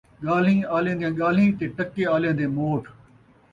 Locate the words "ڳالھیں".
0.25-0.61, 1.19-1.49